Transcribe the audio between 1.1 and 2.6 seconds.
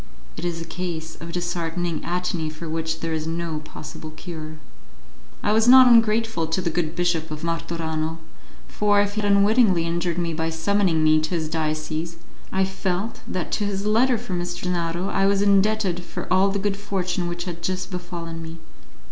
of disheartening atony